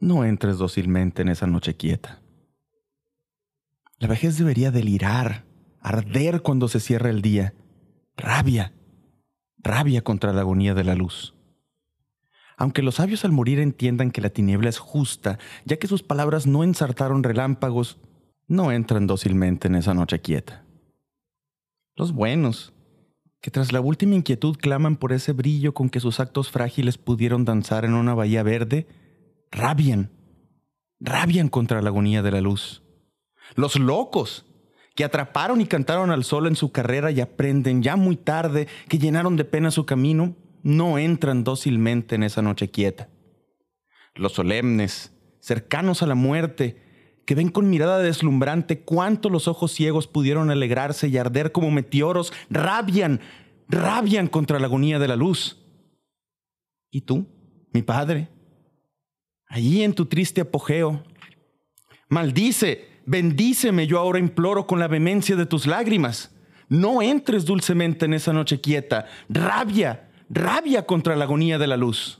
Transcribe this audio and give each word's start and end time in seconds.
no 0.00 0.24
entres 0.24 0.58
dócilmente 0.58 1.22
en 1.22 1.28
esa 1.28 1.46
noche 1.46 1.76
quieta. 1.76 2.20
La 3.98 4.08
vejez 4.08 4.38
debería 4.38 4.70
delirar, 4.70 5.44
arder 5.80 6.40
cuando 6.40 6.68
se 6.68 6.80
cierra 6.80 7.10
el 7.10 7.20
día. 7.20 7.54
Rabia, 8.16 8.72
rabia 9.58 10.02
contra 10.02 10.32
la 10.32 10.40
agonía 10.40 10.74
de 10.74 10.84
la 10.84 10.94
luz. 10.94 11.34
Aunque 12.56 12.82
los 12.82 12.96
sabios 12.96 13.24
al 13.24 13.32
morir 13.32 13.58
entiendan 13.58 14.10
que 14.10 14.20
la 14.20 14.30
tiniebla 14.30 14.68
es 14.68 14.78
justa, 14.78 15.38
ya 15.64 15.76
que 15.76 15.86
sus 15.86 16.02
palabras 16.02 16.46
no 16.46 16.64
ensartaron 16.64 17.22
relámpagos, 17.22 17.98
no 18.48 18.72
entran 18.72 19.06
dócilmente 19.06 19.68
en 19.68 19.76
esa 19.76 19.94
noche 19.94 20.20
quieta. 20.20 20.64
Los 21.94 22.12
buenos, 22.12 22.72
que 23.40 23.50
tras 23.50 23.72
la 23.72 23.80
última 23.80 24.14
inquietud 24.14 24.56
claman 24.56 24.96
por 24.96 25.12
ese 25.12 25.32
brillo 25.32 25.72
con 25.72 25.88
que 25.88 26.00
sus 26.00 26.20
actos 26.20 26.50
frágiles 26.50 26.98
pudieron 26.98 27.44
danzar 27.44 27.84
en 27.84 27.94
una 27.94 28.14
bahía 28.14 28.42
verde, 28.42 28.86
rabian, 29.50 30.10
rabian 31.00 31.48
contra 31.48 31.82
la 31.82 31.88
agonía 31.88 32.22
de 32.22 32.30
la 32.30 32.40
luz. 32.40 32.82
Los 33.54 33.76
locos, 33.76 34.46
que 34.94 35.04
atraparon 35.04 35.60
y 35.60 35.66
cantaron 35.66 36.10
al 36.10 36.24
sol 36.24 36.46
en 36.46 36.56
su 36.56 36.72
carrera 36.72 37.10
y 37.10 37.20
aprenden 37.20 37.82
ya 37.82 37.96
muy 37.96 38.16
tarde 38.16 38.68
que 38.88 38.98
llenaron 38.98 39.36
de 39.36 39.44
pena 39.44 39.70
su 39.70 39.86
camino, 39.86 40.36
no 40.62 40.98
entran 40.98 41.44
dócilmente 41.44 42.16
en 42.16 42.22
esa 42.22 42.42
noche 42.42 42.70
quieta. 42.70 43.08
Los 44.14 44.32
solemnes, 44.32 45.12
cercanos 45.40 46.02
a 46.02 46.06
la 46.06 46.14
muerte, 46.14 47.22
que 47.24 47.34
ven 47.34 47.48
con 47.48 47.70
mirada 47.70 47.98
deslumbrante 47.98 48.80
cuánto 48.82 49.30
los 49.30 49.48
ojos 49.48 49.72
ciegos 49.72 50.06
pudieron 50.06 50.50
alegrarse 50.50 51.08
y 51.08 51.16
arder 51.16 51.52
como 51.52 51.70
meteoros, 51.70 52.32
rabian, 52.50 53.20
rabian 53.68 54.26
contra 54.26 54.58
la 54.58 54.66
agonía 54.66 54.98
de 54.98 55.08
la 55.08 55.16
luz. 55.16 55.58
¿Y 56.90 57.02
tú, 57.02 57.26
mi 57.72 57.82
padre? 57.82 58.28
Allí 59.50 59.82
en 59.82 59.94
tu 59.94 60.06
triste 60.06 60.40
apogeo, 60.40 61.02
maldice, 62.08 62.88
bendíceme, 63.04 63.88
yo 63.88 63.98
ahora 63.98 64.20
imploro 64.20 64.64
con 64.68 64.78
la 64.78 64.86
vehemencia 64.86 65.34
de 65.34 65.44
tus 65.44 65.66
lágrimas. 65.66 66.30
No 66.68 67.02
entres 67.02 67.44
dulcemente 67.44 68.04
en 68.04 68.14
esa 68.14 68.32
noche 68.32 68.60
quieta, 68.60 69.06
rabia, 69.28 70.08
rabia 70.28 70.86
contra 70.86 71.16
la 71.16 71.24
agonía 71.24 71.58
de 71.58 71.66
la 71.66 71.76
luz. 71.76 72.19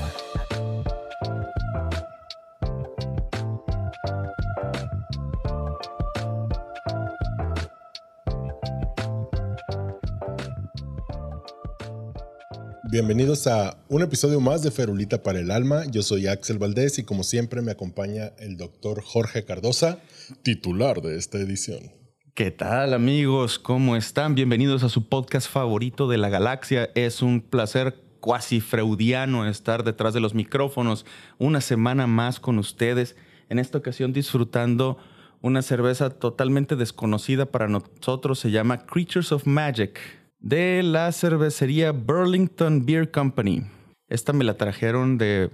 Bienvenidos 12.91 13.47
a 13.47 13.85
un 13.87 14.01
episodio 14.01 14.41
más 14.41 14.63
de 14.63 14.69
Ferulita 14.69 15.23
para 15.23 15.39
el 15.39 15.49
Alma. 15.49 15.85
Yo 15.89 16.01
soy 16.01 16.27
Axel 16.27 16.57
Valdés 16.57 16.99
y 16.99 17.03
como 17.03 17.23
siempre 17.23 17.61
me 17.61 17.71
acompaña 17.71 18.33
el 18.37 18.57
doctor 18.57 19.01
Jorge 19.01 19.45
Cardosa, 19.45 19.99
titular 20.43 21.01
de 21.01 21.17
esta 21.17 21.37
edición. 21.37 21.93
¿Qué 22.33 22.51
tal 22.51 22.93
amigos? 22.93 23.59
¿Cómo 23.59 23.95
están? 23.95 24.35
Bienvenidos 24.35 24.83
a 24.83 24.89
su 24.89 25.07
podcast 25.07 25.49
favorito 25.49 26.09
de 26.09 26.17
la 26.17 26.27
galaxia. 26.27 26.89
Es 26.93 27.21
un 27.21 27.39
placer 27.39 27.95
cuasi 28.19 28.59
freudiano 28.59 29.47
estar 29.47 29.85
detrás 29.85 30.13
de 30.13 30.19
los 30.19 30.35
micrófonos 30.35 31.05
una 31.37 31.61
semana 31.61 32.07
más 32.07 32.41
con 32.41 32.59
ustedes. 32.59 33.15
En 33.47 33.57
esta 33.57 33.77
ocasión 33.77 34.11
disfrutando 34.11 34.97
una 35.39 35.61
cerveza 35.61 36.09
totalmente 36.09 36.75
desconocida 36.75 37.45
para 37.45 37.69
nosotros. 37.69 38.39
Se 38.39 38.51
llama 38.51 38.85
Creatures 38.85 39.31
of 39.31 39.47
Magic 39.47 39.97
de 40.41 40.81
la 40.83 41.11
cervecería 41.11 41.91
Burlington 41.91 42.85
Beer 42.85 43.11
Company. 43.11 43.63
Esta 44.07 44.33
me 44.33 44.43
la 44.43 44.57
trajeron 44.57 45.17
de 45.17 45.51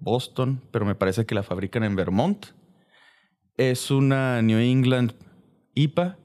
Boston, 0.00 0.62
pero 0.70 0.86
me 0.86 0.94
parece 0.94 1.26
que 1.26 1.34
la 1.34 1.42
fabrican 1.42 1.84
en 1.84 1.94
Vermont. 1.94 2.46
Es 3.56 3.90
una 3.90 4.40
New 4.40 4.58
England 4.58 5.12
IPA 5.74 6.18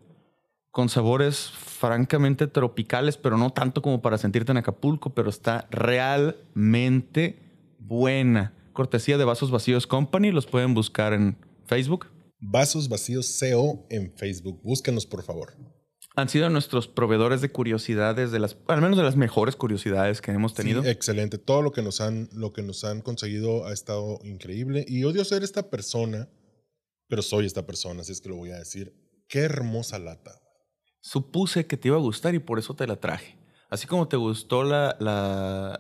con 0.72 0.90
sabores 0.90 1.52
francamente 1.52 2.48
tropicales, 2.48 3.18
pero 3.18 3.38
no 3.38 3.52
tanto 3.52 3.82
como 3.82 4.02
para 4.02 4.18
sentirte 4.18 4.52
en 4.52 4.58
Acapulco, 4.58 5.14
pero 5.14 5.30
está 5.30 5.68
realmente 5.70 7.40
buena. 7.80 8.54
Cortesía 8.74 9.18
de 9.18 9.26
Vasos 9.26 9.52
Vacíos 9.52 9.88
Company, 9.88 10.32
los 10.32 10.46
pueden 10.48 10.74
buscar 10.74 11.14
en 11.14 11.38
Facebook. 11.66 12.08
Vasos 12.40 12.90
Vacíos 12.90 13.38
CO 13.40 13.86
en 13.90 14.14
Facebook. 14.16 14.62
Búsquenos, 14.64 15.06
por 15.06 15.24
favor 15.24 15.54
han 16.16 16.30
sido 16.30 16.50
nuestros 16.50 16.88
proveedores 16.88 17.42
de 17.42 17.52
curiosidades, 17.52 18.32
de 18.32 18.40
las, 18.40 18.58
al 18.68 18.82
menos 18.82 18.98
de 18.98 19.04
las 19.04 19.18
mejores 19.18 19.56
curiosidades 19.56 20.22
que 20.22 20.32
hemos 20.32 20.54
tenido. 20.54 20.82
Sí, 20.82 20.90
excelente. 20.90 21.38
Todo 21.38 21.62
lo 21.62 21.72
que 21.72 21.82
nos 21.82 22.00
han, 22.00 22.30
lo 22.34 22.54
que 22.54 22.62
nos 22.62 22.84
han 22.86 23.02
conseguido 23.02 23.66
ha 23.66 23.74
estado 23.74 24.20
increíble. 24.24 24.86
Y 24.88 25.04
odio 25.04 25.26
ser 25.26 25.44
esta 25.44 25.70
persona, 25.70 26.30
pero 27.08 27.22
soy 27.22 27.46
esta 27.46 27.66
persona, 27.66 28.02
así 28.02 28.14
es 28.14 28.22
que 28.22 28.30
lo 28.30 28.38
voy 28.38 28.52
a 28.52 28.58
decir. 28.60 28.94
Qué 29.28 29.40
hermosa 29.40 30.00
lata. 30.00 30.42
Supuse 31.02 31.68
que 31.68 31.78
te 31.78 31.90
iba 31.90 31.98
a 31.98 32.02
gustar 32.02 32.34
y 32.34 32.40
por 32.40 32.60
eso 32.60 32.76
te 32.76 32.88
la 32.88 32.96
traje. 32.96 33.38
Así 33.70 33.86
como 33.86 34.08
te 34.08 34.16
gustó 34.16 34.64
la, 34.64 34.96
la, 35.00 35.78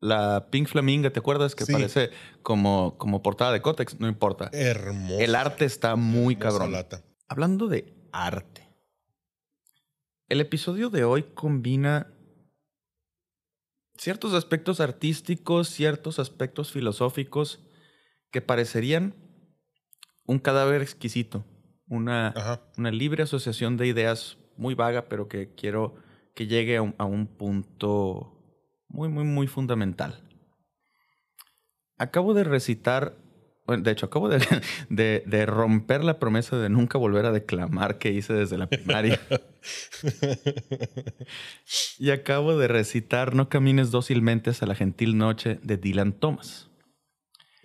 la 0.00 0.48
Pink 0.50 0.68
Flaminga, 0.68 1.10
¿te 1.10 1.18
acuerdas? 1.18 1.54
Que 1.54 1.66
parece 1.66 2.10
como, 2.42 2.96
como 2.96 3.22
portada 3.22 3.52
de 3.52 3.60
Cotex, 3.60 3.98
no 3.98 4.06
importa. 4.06 4.50
Hermoso. 4.52 5.18
El 5.18 5.34
arte 5.34 5.64
está 5.64 5.96
muy 5.96 6.36
cabrón. 6.36 6.72
Lata. 6.72 7.02
Hablando 7.28 7.66
de 7.66 7.92
arte 8.12 8.65
el 10.28 10.40
episodio 10.40 10.90
de 10.90 11.04
hoy 11.04 11.22
combina 11.22 12.12
ciertos 13.96 14.34
aspectos 14.34 14.80
artísticos, 14.80 15.68
ciertos 15.68 16.18
aspectos 16.18 16.72
filosóficos 16.72 17.64
que 18.30 18.42
parecerían 18.42 19.14
un 20.26 20.38
cadáver 20.38 20.82
exquisito, 20.82 21.44
una, 21.88 22.60
una 22.76 22.90
libre 22.90 23.22
asociación 23.22 23.76
de 23.76 23.86
ideas 23.86 24.38
muy 24.56 24.74
vaga, 24.74 25.08
pero 25.08 25.28
que 25.28 25.54
quiero 25.54 25.94
que 26.34 26.46
llegue 26.46 26.76
a 26.76 26.82
un, 26.82 26.94
a 26.98 27.04
un 27.04 27.26
punto 27.26 28.36
muy, 28.88 29.08
muy, 29.08 29.24
muy 29.24 29.46
fundamental. 29.46 30.22
Acabo 31.98 32.34
de 32.34 32.44
recitar 32.44 33.16
de 33.66 33.90
hecho, 33.90 34.06
acabo 34.06 34.28
de, 34.88 35.22
de, 35.26 35.46
romper 35.46 36.04
la 36.04 36.18
promesa 36.18 36.56
de 36.56 36.68
nunca 36.68 36.98
volver 36.98 37.26
a 37.26 37.32
declamar 37.32 37.98
que 37.98 38.12
hice 38.12 38.32
desde 38.32 38.58
la 38.58 38.68
primaria. 38.68 39.20
y 41.98 42.10
acabo 42.10 42.56
de 42.56 42.68
recitar 42.68 43.34
No 43.34 43.48
camines 43.48 43.90
dócilmente 43.90 44.50
hasta 44.50 44.66
la 44.66 44.74
gentil 44.74 45.18
noche 45.18 45.58
de 45.62 45.76
Dylan 45.76 46.12
Thomas. 46.12 46.70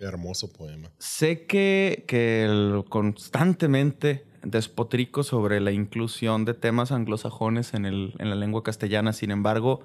Hermoso 0.00 0.52
poema. 0.52 0.90
Sé 0.98 1.46
que, 1.46 2.04
que 2.08 2.82
constantemente 2.88 4.24
despotrico 4.42 5.22
sobre 5.22 5.60
la 5.60 5.70
inclusión 5.70 6.44
de 6.44 6.54
temas 6.54 6.90
anglosajones 6.90 7.74
en, 7.74 7.86
el, 7.86 8.14
en 8.18 8.28
la 8.28 8.34
lengua 8.34 8.64
castellana, 8.64 9.12
sin 9.12 9.30
embargo, 9.30 9.84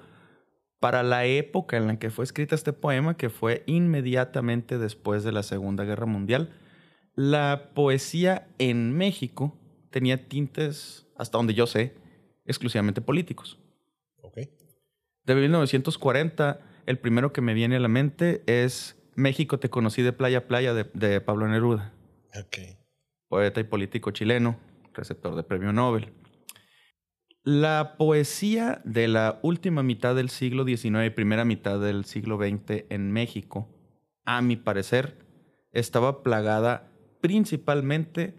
para 0.80 1.02
la 1.02 1.24
época 1.24 1.76
en 1.76 1.86
la 1.86 1.98
que 1.98 2.10
fue 2.10 2.24
escrita 2.24 2.54
este 2.54 2.72
poema, 2.72 3.16
que 3.16 3.30
fue 3.30 3.64
inmediatamente 3.66 4.78
después 4.78 5.24
de 5.24 5.32
la 5.32 5.42
Segunda 5.42 5.84
Guerra 5.84 6.06
Mundial, 6.06 6.54
la 7.14 7.70
poesía 7.74 8.48
en 8.58 8.96
México 8.96 9.58
tenía 9.90 10.28
tintes, 10.28 11.06
hasta 11.16 11.38
donde 11.38 11.54
yo 11.54 11.66
sé, 11.66 11.94
exclusivamente 12.44 13.00
políticos. 13.00 13.58
Okay. 14.22 14.50
De 15.24 15.34
1940, 15.34 16.60
el 16.86 16.98
primero 16.98 17.32
que 17.32 17.40
me 17.40 17.54
viene 17.54 17.76
a 17.76 17.80
la 17.80 17.88
mente 17.88 18.42
es 18.46 18.96
México 19.18 19.58
te 19.58 19.68
conocí 19.68 20.02
de 20.02 20.12
playa 20.12 20.38
a 20.38 20.40
playa 20.42 20.74
de, 20.74 21.20
Pablo 21.20 21.48
Neruda. 21.48 21.92
Poeta 23.28 23.60
y 23.60 23.64
político 23.64 24.12
chileno, 24.12 24.58
receptor 24.94 25.34
de 25.34 25.42
premio 25.42 25.72
Nobel. 25.72 26.12
La 27.50 27.94
poesía 27.96 28.82
de 28.84 29.08
la 29.08 29.40
última 29.42 29.82
mitad 29.82 30.14
del 30.14 30.28
siglo 30.28 30.66
XIX 30.66 31.06
y 31.06 31.08
primera 31.08 31.46
mitad 31.46 31.80
del 31.80 32.04
siglo 32.04 32.36
XX 32.36 32.84
en 32.90 33.10
México, 33.10 33.70
a 34.26 34.42
mi 34.42 34.56
parecer, 34.56 35.24
estaba 35.72 36.22
plagada 36.22 36.92
principalmente 37.22 38.34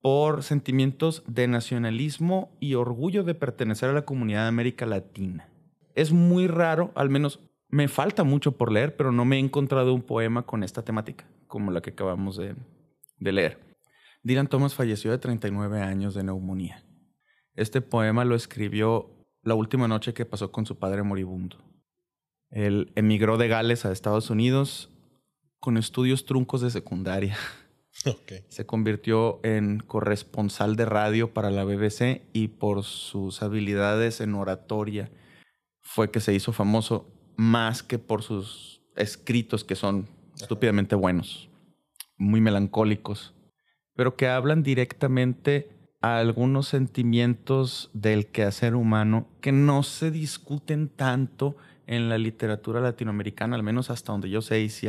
por 0.00 0.42
sentimientos 0.42 1.22
de 1.26 1.48
nacionalismo 1.48 2.56
y 2.60 2.76
orgullo 2.76 3.24
de 3.24 3.34
pertenecer 3.34 3.90
a 3.90 3.92
la 3.92 4.06
comunidad 4.06 4.44
de 4.44 4.48
América 4.48 4.86
Latina. 4.86 5.50
Es 5.94 6.10
muy 6.10 6.46
raro, 6.46 6.92
al 6.94 7.10
menos 7.10 7.40
me 7.68 7.88
falta 7.88 8.24
mucho 8.24 8.52
por 8.52 8.72
leer, 8.72 8.96
pero 8.96 9.12
no 9.12 9.26
me 9.26 9.36
he 9.36 9.40
encontrado 9.40 9.92
un 9.92 10.00
poema 10.00 10.46
con 10.46 10.64
esta 10.64 10.82
temática, 10.82 11.26
como 11.46 11.72
la 11.72 11.82
que 11.82 11.90
acabamos 11.90 12.38
de, 12.38 12.54
leer. 13.18 13.58
Dylan 14.22 14.46
Thomas 14.46 14.74
falleció 14.74 15.10
de 15.10 15.18
39 15.18 15.82
años 15.82 16.14
de 16.14 16.24
neumonía. 16.24 16.86
Este 17.54 17.80
poema 17.80 18.24
lo 18.24 18.34
escribió 18.34 19.10
la 19.42 19.54
última 19.54 19.88
noche 19.88 20.14
que 20.14 20.24
pasó 20.24 20.52
con 20.52 20.66
su 20.66 20.78
padre 20.78 21.02
moribundo. 21.02 21.56
Él 22.50 22.92
emigró 22.94 23.38
de 23.38 23.48
Gales 23.48 23.84
a 23.84 23.92
Estados 23.92 24.30
Unidos 24.30 24.90
con 25.60 25.76
estudios 25.76 26.24
truncos 26.24 26.60
de 26.60 26.70
secundaria. 26.70 27.36
Se 28.48 28.66
convirtió 28.66 29.40
en 29.42 29.80
corresponsal 29.80 30.76
de 30.76 30.86
radio 30.86 31.34
para 31.34 31.50
la 31.50 31.64
BBC 31.64 32.22
y 32.32 32.48
por 32.48 32.82
sus 32.84 33.42
habilidades 33.42 34.20
en 34.20 34.34
oratoria 34.34 35.10
fue 35.80 36.10
que 36.10 36.20
se 36.20 36.32
hizo 36.32 36.52
famoso 36.52 37.12
más 37.36 37.82
que 37.82 37.98
por 37.98 38.22
sus 38.22 38.80
escritos 38.96 39.64
que 39.64 39.74
son 39.74 40.08
estúpidamente 40.36 40.94
buenos, 40.94 41.50
muy 42.16 42.40
melancólicos, 42.40 43.34
pero 43.94 44.16
que 44.16 44.28
hablan 44.28 44.62
directamente 44.62 45.79
a 46.00 46.18
algunos 46.18 46.68
sentimientos 46.68 47.90
del 47.92 48.26
quehacer 48.26 48.74
humano 48.74 49.28
que 49.40 49.52
no 49.52 49.82
se 49.82 50.10
discuten 50.10 50.88
tanto 50.88 51.56
en 51.86 52.08
la 52.08 52.18
literatura 52.18 52.80
latinoamericana, 52.80 53.56
al 53.56 53.62
menos 53.62 53.90
hasta 53.90 54.12
donde 54.12 54.30
yo 54.30 54.42
sé, 54.42 54.60
y 54.60 54.68
si, 54.68 54.88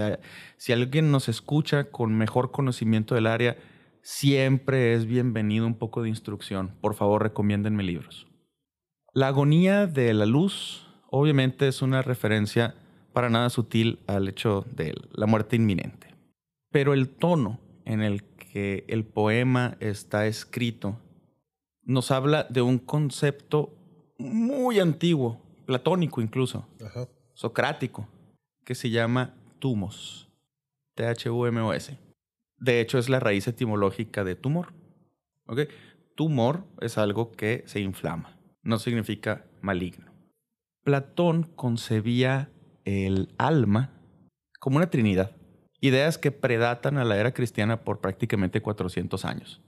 alguien 0.72 1.12
nos 1.12 1.30
escucha 1.30 1.86
con 1.86 2.16
mejor 2.16 2.52
conocimiento 2.52 3.16
del 3.16 3.26
área, 3.26 3.58
siempre 4.04 4.94
es 4.94 5.06
bienvenido 5.06 5.66
un 5.66 5.74
poco 5.74 6.04
de 6.04 6.10
instrucción. 6.10 6.76
Por 6.80 6.94
favor, 6.94 7.24
recomiéndenme 7.24 7.84
libros. 7.84 8.28
La 9.14 9.28
agonía 9.28 9.88
de 9.88 10.14
la 10.14 10.28
luz, 10.28 10.88
obviamente, 11.10 11.68
es 11.68 11.82
una 11.82 12.04
referencia 12.04 12.76
para 13.14 13.30
nada 13.30 13.50
sutil 13.50 14.00
al 14.08 14.28
hecho 14.28 14.66
de 14.76 14.94
la 15.12 15.26
muerte 15.26 15.56
inminente. 15.56 16.14
Pero 16.72 16.94
el 16.94 17.10
tono 17.10 17.60
en 17.86 18.02
el 18.02 18.24
que 18.24 18.86
el 18.88 19.06
poema 19.06 19.78
está 19.80 20.28
escrito 20.28 21.00
nos 21.84 22.12
habla 22.12 22.46
de 22.50 22.62
un 22.62 22.78
concepto 22.78 23.74
muy 24.18 24.80
antiguo, 24.80 25.42
platónico 25.66 26.22
incluso, 26.22 26.68
socrático, 27.34 28.08
que 28.64 28.76
se 28.76 28.90
llama 28.90 29.34
tumos. 29.60 30.30
T-H-U-M-O-S. 30.96 31.98
De 32.58 32.80
hecho, 32.80 33.00
es 33.00 33.10
la 33.10 33.20
raíz 33.20 33.48
etimológica 33.48 34.24
de 34.24 34.36
tumor. 34.36 34.74
Tumor 36.16 36.66
es 36.82 36.98
algo 36.98 37.32
que 37.32 37.64
se 37.66 37.80
inflama, 37.80 38.38
no 38.62 38.78
significa 38.78 39.46
maligno. 39.62 40.12
Platón 40.84 41.44
concebía 41.56 42.52
el 42.86 43.34
alma 43.38 43.92
como 44.60 44.78
una 44.78 44.90
trinidad, 44.90 45.36
ideas 45.82 46.20
que 46.20 46.32
predatan 46.32 46.98
a 46.98 47.04
la 47.04 47.18
era 47.18 47.34
cristiana 47.34 47.84
por 47.84 48.00
prácticamente 48.00 48.62
400 48.62 49.26
años. 49.26 49.62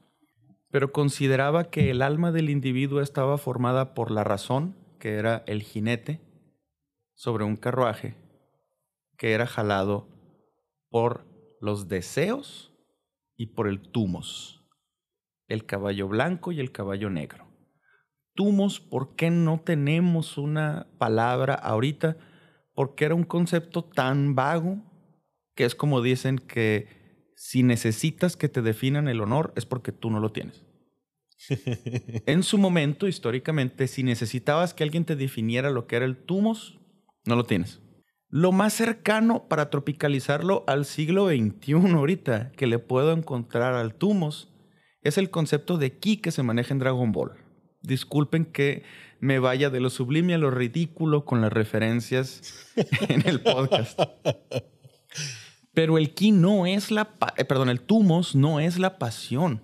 Pero 0.69 0.91
consideraba 0.91 1.65
que 1.65 1.89
el 1.89 2.01
alma 2.01 2.31
del 2.31 2.49
individuo 2.49 3.01
estaba 3.01 3.37
formada 3.37 3.93
por 3.93 4.11
la 4.11 4.23
razón, 4.23 4.75
que 4.99 5.15
era 5.15 5.43
el 5.47 5.63
jinete, 5.63 6.21
sobre 7.15 7.43
un 7.43 7.57
carruaje 7.57 8.15
que 9.17 9.33
era 9.33 9.45
jalado 9.45 10.07
por 10.89 11.25
los 11.59 11.87
deseos 11.87 12.73
y 13.35 13.47
por 13.47 13.67
el 13.67 13.81
tumos, 13.81 14.63
el 15.47 15.65
caballo 15.65 16.07
blanco 16.07 16.51
y 16.51 16.59
el 16.59 16.71
caballo 16.71 17.09
negro. 17.09 17.47
Tumos, 18.35 18.79
¿por 18.79 19.15
qué 19.15 19.29
no 19.29 19.61
tenemos 19.61 20.37
una 20.37 20.87
palabra 20.97 21.53
ahorita? 21.53 22.17
Porque 22.73 23.05
era 23.05 23.15
un 23.15 23.23
concepto 23.23 23.83
tan 23.83 24.33
vago 24.33 24.92
que 25.55 25.65
es 25.65 25.75
como 25.75 26.01
dicen 26.01 26.39
que 26.39 26.87
si 27.35 27.63
necesitas 27.63 28.37
que 28.37 28.49
te 28.49 28.61
definan 28.61 29.07
el 29.07 29.21
honor 29.21 29.53
es 29.55 29.65
porque 29.65 29.91
tú 29.91 30.09
no 30.09 30.19
lo 30.19 30.31
tienes. 30.31 30.63
en 32.25 32.43
su 32.43 32.57
momento, 32.57 33.07
históricamente, 33.07 33.87
si 33.87 34.03
necesitabas 34.03 34.73
que 34.73 34.83
alguien 34.83 35.05
te 35.05 35.15
definiera 35.15 35.69
lo 35.69 35.87
que 35.87 35.97
era 35.97 36.05
el 36.05 36.17
tumos, 36.17 36.79
no 37.25 37.35
lo 37.35 37.43
tienes. 37.43 37.81
Lo 38.29 38.51
más 38.51 38.73
cercano 38.73 39.47
para 39.47 39.69
tropicalizarlo 39.69 40.63
al 40.67 40.85
siglo 40.85 41.27
XXI 41.27 41.73
ahorita 41.73 42.51
que 42.53 42.65
le 42.65 42.79
puedo 42.79 43.11
encontrar 43.11 43.75
al 43.75 43.93
tumos 43.93 44.51
es 45.03 45.17
el 45.17 45.29
concepto 45.29 45.77
de 45.77 45.97
ki 45.97 46.17
que 46.17 46.31
se 46.31 46.43
maneja 46.43 46.73
en 46.73 46.79
Dragon 46.79 47.11
Ball. 47.11 47.33
Disculpen 47.81 48.45
que 48.45 48.83
me 49.19 49.39
vaya 49.39 49.69
de 49.69 49.81
lo 49.81 49.89
sublime 49.89 50.33
a 50.33 50.37
lo 50.37 50.49
ridículo 50.49 51.25
con 51.25 51.41
las 51.41 51.53
referencias 51.53 52.73
en 53.09 53.27
el 53.27 53.41
podcast. 53.41 53.99
Pero 55.73 55.97
el 55.97 56.13
ki 56.13 56.31
no 56.31 56.65
es 56.65 56.91
la, 56.91 57.15
eh, 57.35 57.45
perdón, 57.45 57.69
el 57.69 57.81
tumos 57.81 58.35
no 58.35 58.59
es 58.59 58.77
la 58.77 58.99
pasión. 58.99 59.61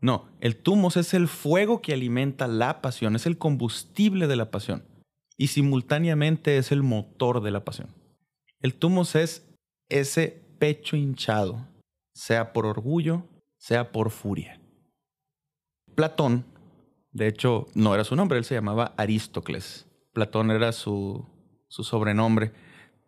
No, 0.00 0.28
el 0.40 0.56
tumos 0.56 0.96
es 0.96 1.12
el 1.12 1.26
fuego 1.26 1.82
que 1.82 1.92
alimenta 1.92 2.46
la 2.46 2.80
pasión, 2.80 3.16
es 3.16 3.26
el 3.26 3.36
combustible 3.36 4.28
de 4.28 4.36
la 4.36 4.50
pasión 4.50 4.84
y 5.36 5.48
simultáneamente 5.48 6.58
es 6.58 6.70
el 6.70 6.82
motor 6.82 7.42
de 7.42 7.50
la 7.50 7.64
pasión. 7.64 7.88
El 8.60 8.74
tumos 8.74 9.16
es 9.16 9.48
ese 9.88 10.42
pecho 10.58 10.96
hinchado, 10.96 11.66
sea 12.14 12.52
por 12.52 12.66
orgullo, 12.66 13.24
sea 13.56 13.90
por 13.90 14.10
furia. 14.10 14.60
Platón, 15.96 16.44
de 17.10 17.26
hecho, 17.26 17.66
no 17.74 17.94
era 17.94 18.04
su 18.04 18.14
nombre, 18.14 18.38
él 18.38 18.44
se 18.44 18.54
llamaba 18.54 18.94
Aristócles. 18.96 19.86
Platón 20.12 20.50
era 20.50 20.72
su, 20.72 21.26
su 21.68 21.82
sobrenombre 21.82 22.52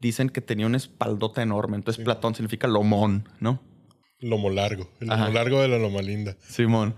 dicen 0.01 0.31
que 0.31 0.41
tenía 0.41 0.67
una 0.67 0.79
espaldota 0.79 1.43
enorme. 1.43 1.77
Entonces 1.77 2.05
Platón 2.05 2.35
significa 2.35 2.67
lomón, 2.67 3.29
¿no? 3.39 3.63
Lomo 4.19 4.51
largo. 4.51 4.91
El 5.01 5.09
lomo 5.09 5.29
largo 5.29 5.61
de 5.61 5.69
la 5.69 5.79
loma 5.79 6.03
linda. 6.03 6.37
Simón. 6.41 6.95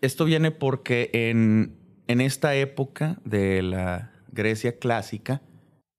Esto 0.00 0.24
viene 0.24 0.50
porque 0.50 1.10
en, 1.12 2.02
en 2.06 2.20
esta 2.20 2.54
época 2.54 3.18
de 3.24 3.62
la 3.62 4.12
Grecia 4.28 4.78
clásica, 4.78 5.42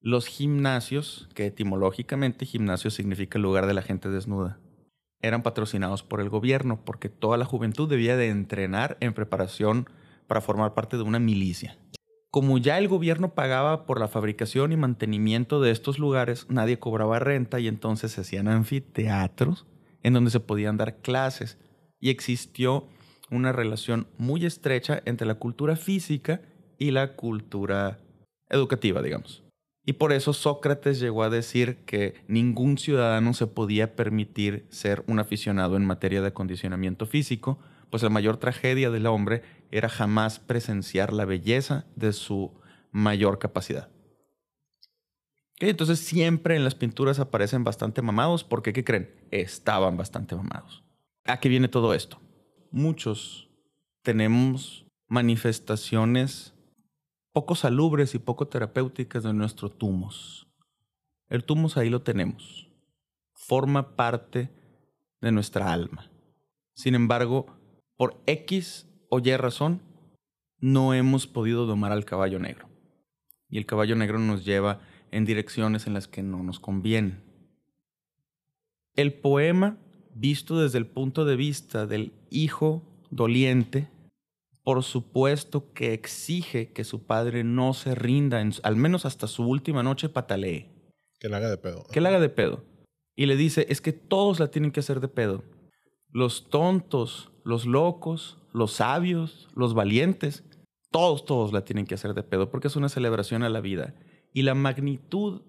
los 0.00 0.26
gimnasios, 0.26 1.28
que 1.34 1.46
etimológicamente 1.46 2.46
gimnasio 2.46 2.90
significa 2.90 3.38
lugar 3.38 3.66
de 3.66 3.74
la 3.74 3.82
gente 3.82 4.08
desnuda, 4.08 4.60
eran 5.20 5.42
patrocinados 5.42 6.04
por 6.04 6.20
el 6.20 6.28
gobierno 6.28 6.84
porque 6.84 7.08
toda 7.08 7.36
la 7.36 7.44
juventud 7.44 7.88
debía 7.88 8.16
de 8.16 8.28
entrenar 8.28 8.96
en 9.00 9.14
preparación 9.14 9.90
para 10.28 10.40
formar 10.40 10.74
parte 10.74 10.96
de 10.96 11.02
una 11.02 11.18
milicia 11.18 11.76
como 12.30 12.58
ya 12.58 12.78
el 12.78 12.88
gobierno 12.88 13.34
pagaba 13.34 13.86
por 13.86 13.98
la 14.00 14.08
fabricación 14.08 14.72
y 14.72 14.76
mantenimiento 14.76 15.60
de 15.60 15.70
estos 15.70 15.98
lugares, 15.98 16.46
nadie 16.48 16.78
cobraba 16.78 17.18
renta 17.18 17.58
y 17.58 17.68
entonces 17.68 18.12
se 18.12 18.20
hacían 18.20 18.48
anfiteatros 18.48 19.66
en 20.02 20.12
donde 20.12 20.30
se 20.30 20.40
podían 20.40 20.76
dar 20.76 20.98
clases 20.98 21.58
y 22.00 22.10
existió 22.10 22.86
una 23.30 23.52
relación 23.52 24.06
muy 24.18 24.44
estrecha 24.44 25.02
entre 25.04 25.26
la 25.26 25.36
cultura 25.36 25.76
física 25.76 26.42
y 26.78 26.90
la 26.90 27.14
cultura 27.14 27.98
educativa, 28.48 29.02
digamos. 29.02 29.42
Y 29.84 29.94
por 29.94 30.12
eso 30.12 30.34
Sócrates 30.34 31.00
llegó 31.00 31.22
a 31.22 31.30
decir 31.30 31.78
que 31.86 32.14
ningún 32.28 32.76
ciudadano 32.76 33.32
se 33.32 33.46
podía 33.46 33.96
permitir 33.96 34.66
ser 34.68 35.02
un 35.06 35.18
aficionado 35.18 35.76
en 35.76 35.84
materia 35.86 36.20
de 36.20 36.28
acondicionamiento 36.28 37.06
físico, 37.06 37.58
pues 37.88 38.02
la 38.02 38.10
mayor 38.10 38.36
tragedia 38.36 38.90
del 38.90 39.06
hombre 39.06 39.42
era 39.70 39.88
jamás 39.88 40.38
presenciar 40.38 41.12
la 41.12 41.24
belleza 41.24 41.86
de 41.96 42.12
su 42.12 42.52
mayor 42.90 43.38
capacidad. 43.38 43.88
Entonces 45.60 45.98
siempre 45.98 46.56
en 46.56 46.64
las 46.64 46.74
pinturas 46.74 47.18
aparecen 47.18 47.64
bastante 47.64 48.00
mamados 48.00 48.44
porque, 48.44 48.72
¿qué 48.72 48.84
creen? 48.84 49.10
Estaban 49.30 49.96
bastante 49.96 50.36
mamados. 50.36 50.84
¿A 51.24 51.40
qué 51.40 51.48
viene 51.48 51.68
todo 51.68 51.94
esto? 51.94 52.20
Muchos 52.70 53.48
tenemos 54.02 54.86
manifestaciones 55.08 56.54
poco 57.32 57.54
salubres 57.54 58.14
y 58.14 58.18
poco 58.18 58.48
terapéuticas 58.48 59.22
de 59.22 59.32
nuestro 59.32 59.68
tumos. 59.68 60.48
El 61.28 61.44
tumos 61.44 61.76
ahí 61.76 61.90
lo 61.90 62.02
tenemos. 62.02 62.68
Forma 63.34 63.96
parte 63.96 64.50
de 65.20 65.32
nuestra 65.32 65.72
alma. 65.72 66.10
Sin 66.74 66.94
embargo, 66.94 67.46
por 67.96 68.20
X 68.26 68.87
o 69.10 69.20
Y 69.20 69.36
razón, 69.36 69.80
no 70.60 70.94
hemos 70.94 71.26
podido 71.26 71.66
domar 71.66 71.92
al 71.92 72.04
caballo 72.04 72.38
negro. 72.38 72.68
Y 73.48 73.58
el 73.58 73.66
caballo 73.66 73.96
negro 73.96 74.18
nos 74.18 74.44
lleva 74.44 74.80
en 75.10 75.24
direcciones 75.24 75.86
en 75.86 75.94
las 75.94 76.08
que 76.08 76.22
no 76.22 76.42
nos 76.42 76.60
convienen. 76.60 77.22
El 78.94 79.14
poema, 79.14 79.78
visto 80.14 80.58
desde 80.58 80.78
el 80.78 80.86
punto 80.86 81.24
de 81.24 81.36
vista 81.36 81.86
del 81.86 82.12
hijo 82.30 82.82
doliente, 83.10 83.88
por 84.64 84.82
supuesto 84.82 85.72
que 85.72 85.94
exige 85.94 86.72
que 86.72 86.84
su 86.84 87.06
padre 87.06 87.42
no 87.44 87.72
se 87.72 87.94
rinda, 87.94 88.42
al 88.62 88.76
menos 88.76 89.06
hasta 89.06 89.26
su 89.26 89.44
última 89.44 89.82
noche 89.82 90.08
patalee. 90.08 90.68
Que 91.18 91.28
la 91.28 91.38
haga 91.38 91.48
de 91.48 91.56
pedo. 91.56 91.86
Que 91.90 92.00
la 92.00 92.10
haga 92.10 92.20
de 92.20 92.28
pedo. 92.28 92.64
Y 93.16 93.26
le 93.26 93.36
dice, 93.36 93.66
es 93.70 93.80
que 93.80 93.92
todos 93.92 94.38
la 94.38 94.50
tienen 94.50 94.70
que 94.70 94.80
hacer 94.80 95.00
de 95.00 95.08
pedo. 95.08 95.42
Los 96.10 96.50
tontos, 96.50 97.30
los 97.44 97.66
locos, 97.66 98.37
los 98.52 98.72
sabios, 98.72 99.48
los 99.54 99.74
valientes, 99.74 100.44
todos, 100.90 101.24
todos 101.24 101.52
la 101.52 101.64
tienen 101.64 101.86
que 101.86 101.94
hacer 101.94 102.14
de 102.14 102.22
pedo 102.22 102.50
porque 102.50 102.68
es 102.68 102.76
una 102.76 102.88
celebración 102.88 103.42
a 103.42 103.48
la 103.48 103.60
vida. 103.60 103.94
Y 104.32 104.42
la 104.42 104.54
magnitud 104.54 105.42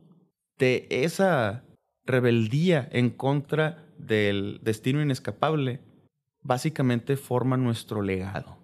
de 0.57 0.87
esa 0.89 1.63
rebeldía 2.05 2.87
en 2.91 3.09
contra 3.09 3.85
del 3.97 4.59
destino 4.63 5.01
inescapable 5.01 5.81
básicamente 6.41 7.17
forma 7.17 7.57
nuestro 7.57 8.01
legado. 8.01 8.57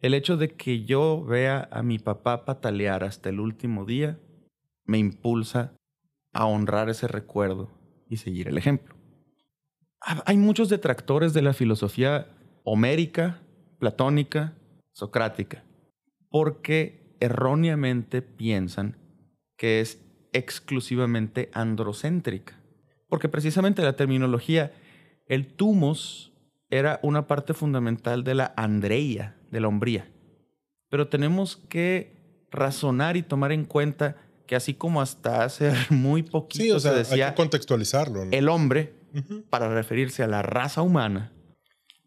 El 0.00 0.14
hecho 0.14 0.36
de 0.36 0.54
que 0.54 0.84
yo 0.84 1.24
vea 1.24 1.68
a 1.72 1.82
mi 1.82 1.98
papá 1.98 2.44
patalear 2.44 3.02
hasta 3.02 3.28
el 3.28 3.40
último 3.40 3.84
día 3.84 4.18
me 4.84 4.98
impulsa 4.98 5.74
a 6.32 6.46
honrar 6.46 6.88
ese 6.90 7.08
recuerdo 7.08 7.70
y 8.08 8.18
seguir 8.18 8.48
el 8.48 8.58
ejemplo. 8.58 8.94
Hay 10.00 10.36
muchos 10.36 10.68
detractores 10.68 11.32
de 11.32 11.42
la 11.42 11.54
filosofía 11.54 12.35
homérica, 12.66 13.38
platónica, 13.78 14.54
socrática, 14.92 15.62
porque 16.30 17.14
erróneamente 17.20 18.22
piensan 18.22 18.96
que 19.56 19.80
es 19.80 20.02
exclusivamente 20.32 21.48
androcéntrica. 21.54 22.60
Porque 23.08 23.28
precisamente 23.28 23.82
la 23.82 23.94
terminología, 23.94 24.72
el 25.28 25.46
tumos 25.46 26.32
era 26.68 26.98
una 27.04 27.28
parte 27.28 27.54
fundamental 27.54 28.24
de 28.24 28.34
la 28.34 28.52
andreia, 28.56 29.36
de 29.52 29.60
la 29.60 29.68
hombría. 29.68 30.10
Pero 30.90 31.06
tenemos 31.06 31.56
que 31.56 32.46
razonar 32.50 33.16
y 33.16 33.22
tomar 33.22 33.52
en 33.52 33.64
cuenta 33.64 34.16
que 34.48 34.56
así 34.56 34.74
como 34.74 35.00
hasta 35.00 35.44
hace 35.44 35.72
muy 35.90 36.24
poquito 36.24 36.80
se 36.80 36.92
decía 36.92 37.26
hay 37.26 37.32
que 37.32 37.36
contextualizarlo. 37.36 38.24
El 38.32 38.48
hombre, 38.48 38.92
para 39.50 39.72
referirse 39.72 40.24
a 40.24 40.26
la 40.26 40.42
raza 40.42 40.82
humana, 40.82 41.32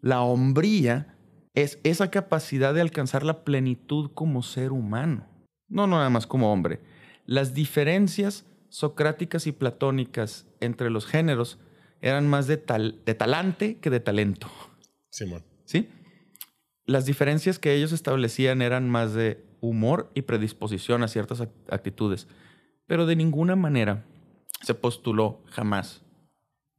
la 0.02 0.22
hombría 0.22 1.16
es 1.54 1.80
esa 1.84 2.12
capacidad 2.12 2.74
de 2.74 2.82
alcanzar 2.82 3.24
la 3.24 3.44
plenitud 3.44 4.12
como 4.14 4.44
ser 4.44 4.72
humano. 4.72 5.28
No, 5.68 5.88
no 5.88 5.98
nada 5.98 6.10
más 6.10 6.28
como 6.28 6.52
hombre. 6.52 6.82
Las 7.26 7.54
diferencias 7.54 8.46
socráticas 8.70 9.48
y 9.48 9.52
platónicas 9.52 10.48
entre 10.60 10.90
los 10.90 11.06
géneros 11.06 11.60
eran 12.02 12.28
más 12.28 12.48
de, 12.48 12.58
tal, 12.58 13.02
de 13.06 13.14
talante 13.14 13.78
que 13.78 13.90
de 13.90 14.00
talento. 14.00 14.48
Simón. 15.10 15.44
¿Sí? 15.66 15.90
Las 16.86 17.06
diferencias 17.06 17.60
que 17.60 17.76
ellos 17.76 17.92
establecían 17.92 18.62
eran 18.62 18.90
más 18.90 19.14
de 19.14 19.44
humor 19.62 20.10
y 20.16 20.24
predisposición 20.24 21.04
a 21.04 21.08
ciertas 21.08 21.42
actitudes, 21.70 22.28
pero 22.88 23.06
de 23.06 23.16
ninguna 23.16 23.56
manera 23.56 24.06
se 24.62 24.74
postuló 24.74 25.44
jamás 25.48 26.02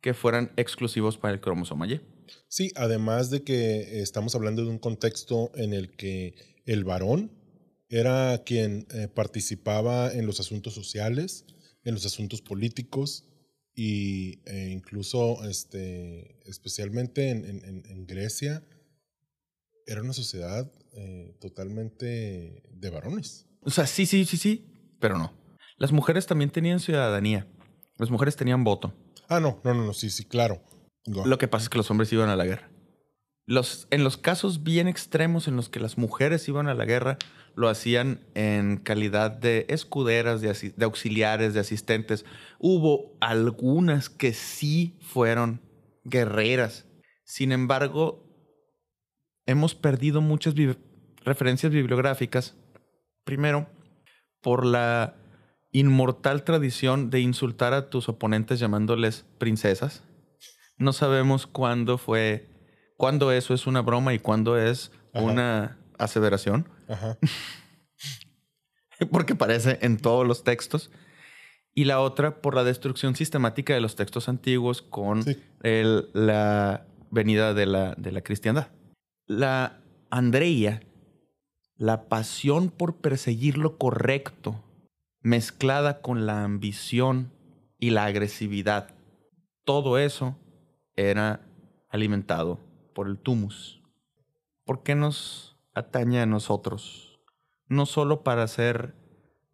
que 0.00 0.14
fueran 0.14 0.50
exclusivos 0.56 1.18
para 1.18 1.34
el 1.34 1.40
cromosoma 1.40 1.86
Y. 1.86 2.00
Sí, 2.48 2.72
además 2.76 3.30
de 3.30 3.42
que 3.42 4.00
estamos 4.00 4.34
hablando 4.34 4.62
de 4.64 4.70
un 4.70 4.78
contexto 4.78 5.50
en 5.54 5.72
el 5.72 5.96
que 5.96 6.34
el 6.64 6.84
varón 6.84 7.30
era 7.88 8.42
quien 8.44 8.86
eh, 8.90 9.08
participaba 9.08 10.12
en 10.12 10.26
los 10.26 10.40
asuntos 10.40 10.74
sociales, 10.74 11.44
en 11.84 11.94
los 11.94 12.06
asuntos 12.06 12.40
políticos 12.40 13.24
y, 13.74 14.40
e 14.46 14.70
incluso 14.70 15.44
este, 15.44 16.38
especialmente 16.48 17.30
en, 17.30 18.06
Grecia 18.06 18.64
era 19.86 20.02
una 20.02 20.12
sociedad 20.12 20.70
eh, 20.92 21.36
totalmente 21.40 22.62
de 22.70 22.90
varones. 22.90 23.46
O 23.62 23.70
sea, 23.70 23.86
sí, 23.86 24.06
sí, 24.06 24.24
sí, 24.24 24.36
sí, 24.36 24.66
pero 25.00 25.18
no. 25.18 25.32
Las 25.76 25.92
mujeres 25.92 26.26
también 26.26 26.50
tenían 26.50 26.78
ciudadanía. 26.78 27.46
Las 27.96 28.10
mujeres 28.10 28.36
tenían 28.36 28.64
voto. 28.64 28.92
Ah, 29.28 29.40
no, 29.40 29.60
no, 29.64 29.74
no, 29.74 29.86
no 29.86 29.94
sí, 29.94 30.10
sí, 30.10 30.24
claro. 30.24 30.62
Lo 31.06 31.38
que 31.38 31.48
pasa 31.48 31.64
es 31.64 31.68
que 31.68 31.78
los 31.78 31.90
hombres 31.90 32.12
iban 32.12 32.28
a 32.28 32.36
la 32.36 32.44
guerra. 32.44 32.70
Los, 33.46 33.88
en 33.90 34.04
los 34.04 34.16
casos 34.16 34.62
bien 34.62 34.86
extremos 34.86 35.48
en 35.48 35.56
los 35.56 35.68
que 35.68 35.80
las 35.80 35.98
mujeres 35.98 36.46
iban 36.48 36.68
a 36.68 36.74
la 36.74 36.84
guerra, 36.84 37.18
lo 37.56 37.68
hacían 37.68 38.20
en 38.34 38.76
calidad 38.76 39.30
de 39.32 39.66
escuderas, 39.68 40.40
de, 40.40 40.72
de 40.76 40.84
auxiliares, 40.84 41.52
de 41.54 41.60
asistentes. 41.60 42.24
Hubo 42.58 43.16
algunas 43.20 44.08
que 44.08 44.32
sí 44.34 44.98
fueron 45.00 45.60
guerreras. 46.04 46.86
Sin 47.24 47.50
embargo, 47.50 48.24
hemos 49.46 49.74
perdido 49.74 50.20
muchas 50.20 50.54
referencias 51.24 51.72
bibliográficas. 51.72 52.56
Primero, 53.24 53.68
por 54.40 54.64
la 54.64 55.16
inmortal 55.72 56.44
tradición 56.44 57.10
de 57.10 57.20
insultar 57.20 57.74
a 57.74 57.90
tus 57.90 58.08
oponentes 58.08 58.60
llamándoles 58.60 59.24
princesas 59.38 60.04
no 60.80 60.94
sabemos 60.94 61.46
cuándo 61.46 61.98
fue, 61.98 62.48
cuándo 62.96 63.30
eso 63.30 63.52
es 63.54 63.66
una 63.66 63.82
broma 63.82 64.14
y 64.14 64.18
cuándo 64.18 64.58
es 64.58 64.90
una 65.12 65.78
aseveración. 65.98 66.68
Ajá. 66.88 67.18
Porque 69.10 69.34
aparece 69.34 69.78
en 69.82 69.98
todos 69.98 70.26
los 70.26 70.42
textos. 70.42 70.90
Y 71.74 71.84
la 71.84 72.00
otra 72.00 72.40
por 72.40 72.54
la 72.54 72.64
destrucción 72.64 73.14
sistemática 73.14 73.74
de 73.74 73.80
los 73.80 73.94
textos 73.94 74.28
antiguos 74.28 74.82
con 74.82 75.24
la 75.62 76.86
venida 77.10 77.54
de 77.54 77.66
la, 77.66 77.94
de 77.96 78.12
la 78.12 78.22
cristiandad. 78.22 78.68
La 79.26 79.80
Andrea, 80.10 80.82
la 81.76 82.08
pasión 82.08 82.70
por 82.70 82.96
perseguir 82.96 83.58
lo 83.58 83.76
correcto, 83.76 84.64
mezclada 85.20 86.00
con 86.00 86.26
la 86.26 86.42
ambición 86.42 87.30
y 87.78 87.90
la 87.90 88.06
agresividad, 88.06 88.94
todo 89.64 89.98
eso 89.98 90.36
era 91.08 91.40
alimentado 91.88 92.60
por 92.94 93.08
el 93.08 93.18
tumus. 93.18 93.82
¿Por 94.64 94.82
qué 94.82 94.94
nos 94.94 95.56
atañe 95.74 96.20
a 96.20 96.26
nosotros? 96.26 97.20
No 97.68 97.86
solo 97.86 98.22
para 98.22 98.46
ser 98.46 98.94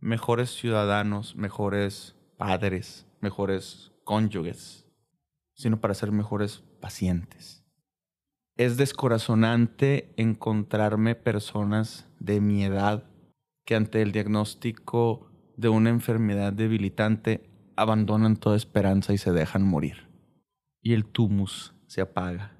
mejores 0.00 0.50
ciudadanos, 0.50 1.36
mejores 1.36 2.16
padres, 2.36 3.06
mejores 3.20 3.92
cónyuges, 4.04 4.86
sino 5.54 5.80
para 5.80 5.94
ser 5.94 6.10
mejores 6.12 6.64
pacientes. 6.80 7.64
Es 8.56 8.76
descorazonante 8.76 10.12
encontrarme 10.16 11.14
personas 11.14 12.08
de 12.18 12.40
mi 12.40 12.64
edad 12.64 13.04
que 13.64 13.76
ante 13.76 14.02
el 14.02 14.12
diagnóstico 14.12 15.30
de 15.56 15.68
una 15.68 15.90
enfermedad 15.90 16.52
debilitante 16.52 17.48
abandonan 17.76 18.36
toda 18.36 18.56
esperanza 18.56 19.12
y 19.12 19.18
se 19.18 19.32
dejan 19.32 19.62
morir 19.62 20.05
y 20.82 20.92
el 20.92 21.04
tumus 21.04 21.74
se 21.86 22.00
apaga. 22.00 22.56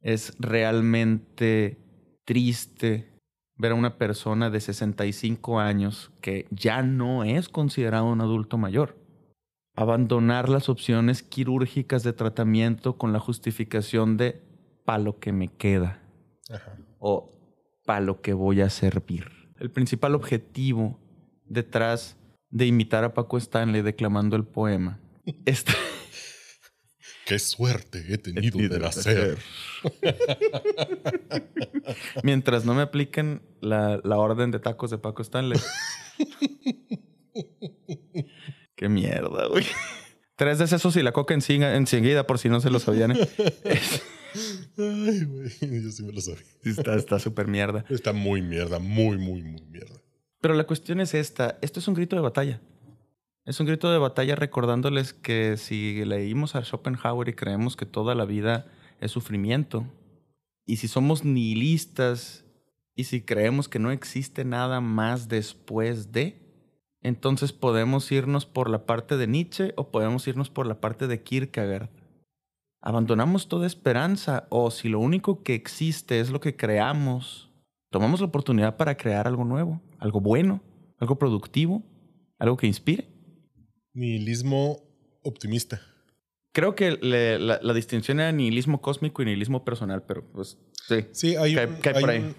Es 0.00 0.34
realmente 0.38 1.78
triste 2.24 3.16
ver 3.56 3.72
a 3.72 3.76
una 3.76 3.98
persona 3.98 4.50
de 4.50 4.60
65 4.60 5.58
años 5.58 6.12
que 6.20 6.46
ya 6.50 6.82
no 6.82 7.24
es 7.24 7.48
considerado 7.48 8.06
un 8.06 8.20
adulto 8.20 8.58
mayor. 8.58 8.96
Abandonar 9.74 10.48
las 10.48 10.68
opciones 10.68 11.22
quirúrgicas 11.22 12.02
de 12.02 12.12
tratamiento 12.12 12.96
con 12.96 13.12
la 13.12 13.18
justificación 13.18 14.16
de 14.16 14.42
para 14.84 14.98
lo 14.98 15.18
que 15.18 15.32
me 15.32 15.48
queda 15.48 16.00
o 16.98 17.30
para 17.84 18.00
lo 18.00 18.20
que 18.20 18.32
voy 18.32 18.60
a 18.60 18.70
servir. 18.70 19.26
El 19.58 19.70
principal 19.70 20.14
objetivo 20.14 20.98
detrás 21.44 22.16
de 22.50 22.66
imitar 22.66 23.04
a 23.04 23.14
Paco 23.14 23.36
Stanley 23.36 23.82
declamando 23.82 24.36
el 24.36 24.44
poema 24.44 25.00
está 25.44 25.72
Qué 27.26 27.38
suerte 27.40 28.04
he 28.08 28.18
tenido 28.18 28.56
de 28.56 28.78
nacer. 28.78 29.38
Mientras 32.22 32.64
no 32.64 32.72
me 32.72 32.82
apliquen 32.82 33.42
la, 33.60 34.00
orden 34.04 34.52
de 34.52 34.60
tacos 34.60 34.92
de 34.92 34.98
Paco 34.98 35.22
Stanley. 35.22 35.58
Qué 38.76 38.88
mierda, 38.88 39.48
güey. 39.48 39.64
Tres 40.36 40.60
de 40.60 40.66
esos 40.66 40.94
y 40.94 41.02
la 41.02 41.10
coca 41.10 41.34
enseguida, 41.34 42.28
por 42.28 42.38
si 42.38 42.48
no 42.48 42.60
se 42.60 42.70
lo 42.70 42.78
sabían. 42.78 43.16
¿eh? 43.16 43.26
Ay, 44.78 45.24
güey. 45.24 45.82
Yo 45.82 45.90
sí 45.90 46.04
me 46.04 46.12
lo 46.12 46.20
sabía. 46.20 46.44
Está 46.62 47.18
súper 47.18 47.48
mierda. 47.48 47.84
Está 47.90 48.12
muy 48.12 48.40
mierda, 48.40 48.78
muy, 48.78 49.18
muy, 49.18 49.42
muy 49.42 49.62
mierda. 49.62 50.00
Pero 50.40 50.54
la 50.54 50.64
cuestión 50.64 51.00
es 51.00 51.12
esta. 51.12 51.58
Esto 51.60 51.80
es 51.80 51.88
un 51.88 51.94
grito 51.94 52.14
de 52.14 52.22
batalla. 52.22 52.60
Es 53.46 53.60
un 53.60 53.66
grito 53.66 53.92
de 53.92 53.98
batalla 53.98 54.34
recordándoles 54.34 55.12
que 55.12 55.56
si 55.56 56.04
leímos 56.04 56.56
a 56.56 56.64
Schopenhauer 56.64 57.28
y 57.28 57.34
creemos 57.34 57.76
que 57.76 57.86
toda 57.86 58.16
la 58.16 58.24
vida 58.24 58.66
es 59.00 59.12
sufrimiento, 59.12 59.86
y 60.66 60.78
si 60.78 60.88
somos 60.88 61.24
nihilistas 61.24 62.44
y 62.96 63.04
si 63.04 63.20
creemos 63.20 63.68
que 63.68 63.78
no 63.78 63.92
existe 63.92 64.44
nada 64.44 64.80
más 64.80 65.28
después 65.28 66.10
de, 66.10 66.42
entonces 67.02 67.52
podemos 67.52 68.10
irnos 68.10 68.46
por 68.46 68.68
la 68.68 68.84
parte 68.84 69.16
de 69.16 69.28
Nietzsche 69.28 69.74
o 69.76 69.92
podemos 69.92 70.26
irnos 70.26 70.50
por 70.50 70.66
la 70.66 70.80
parte 70.80 71.06
de 71.06 71.22
Kierkegaard. 71.22 71.90
Abandonamos 72.80 73.46
toda 73.46 73.68
esperanza 73.68 74.48
o 74.50 74.72
si 74.72 74.88
lo 74.88 74.98
único 74.98 75.44
que 75.44 75.54
existe 75.54 76.18
es 76.18 76.30
lo 76.30 76.40
que 76.40 76.56
creamos, 76.56 77.48
tomamos 77.90 78.18
la 78.18 78.26
oportunidad 78.26 78.76
para 78.76 78.96
crear 78.96 79.28
algo 79.28 79.44
nuevo, 79.44 79.80
algo 80.00 80.20
bueno, 80.20 80.62
algo 80.98 81.16
productivo, 81.16 81.84
algo 82.40 82.56
que 82.56 82.66
inspire 82.66 83.15
nihilismo 83.96 84.82
optimista. 85.22 85.80
Creo 86.52 86.74
que 86.74 86.92
la, 86.92 87.74
distinción 87.74 88.20
era 88.20 88.32
nihilismo 88.32 88.80
cósmico 88.80 89.22
y 89.22 89.26
nihilismo 89.26 89.64
personal, 89.64 90.04
pero 90.04 90.24
pues 90.32 90.58
sí. 90.88 91.04
Sí, 91.12 91.36
hay, 91.36 91.56